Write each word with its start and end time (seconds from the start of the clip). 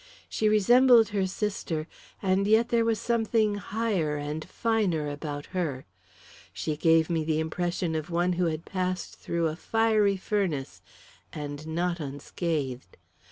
She 0.27 0.49
resembled 0.49 1.09
her 1.09 1.27
sister, 1.27 1.87
and 2.23 2.47
yet 2.47 2.69
there 2.69 2.83
was 2.83 2.99
something 2.99 3.53
higher 3.53 4.15
and 4.17 4.43
finer 4.43 5.07
about 5.07 5.45
her. 5.53 5.85
She 6.51 6.75
gave 6.75 7.07
me 7.07 7.23
the 7.23 7.39
impression 7.39 7.93
of 7.93 8.09
one 8.09 8.33
who 8.33 8.45
had 8.47 8.65
passed 8.65 9.19
through 9.19 9.45
a 9.45 9.55
fiery 9.55 10.17
furnace 10.17 10.81
and 11.31 11.67
not 11.67 11.99
unscathed! 11.99 12.97